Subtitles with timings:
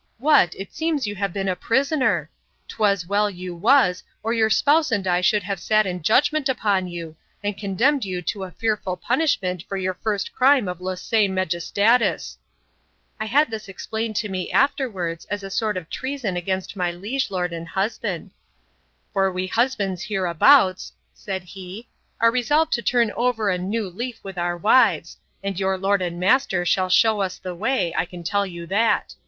[0.17, 2.31] What, it seems you have been a prisoner!
[2.67, 6.87] 'Twas well you was, or your spouse and I should have sat in judgment upon
[6.87, 12.37] you, and condemned you to a fearful punishment for your first crime of laesae majestatis:
[13.19, 17.29] (I had this explained to me afterwards, as a sort of treason against my liege
[17.29, 18.31] lord and husband:)
[19.13, 21.87] for we husbands hereabouts, said he,
[22.19, 26.19] are resolved to turn over a new leaf with our wives, and your lord and
[26.19, 29.13] master shall shew us the way, I can tell you that.